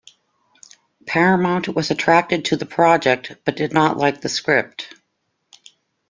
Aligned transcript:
Paramount 1.05 1.67
was 1.67 1.91
attracted 1.91 2.43
to 2.45 2.57
the 2.57 2.65
project 2.65 3.33
but 3.45 3.55
did 3.55 3.71
not 3.71 3.97
like 3.99 4.19
the 4.21 4.29
script. 4.29 4.95